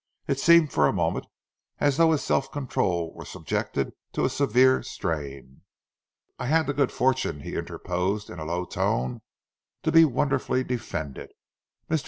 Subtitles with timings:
[0.27, 1.27] It seemed for a moment
[1.77, 5.61] as though his self control were subjected to a severe strain.
[6.39, 9.21] "I had the good fortune," he interposed, in a low tone,
[9.83, 11.31] "to be wonderfully defended.
[11.87, 11.99] Mr.